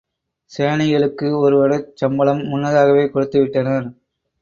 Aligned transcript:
சேனைகளுக்கு 0.51 1.27
ஒரு 1.41 1.55
வருடச் 1.57 1.93
சம்பளம் 1.95 2.43
முன்னதாகவே 2.45 3.05
கொடுத்து 3.07 3.39
விட்டனர். 3.39 3.89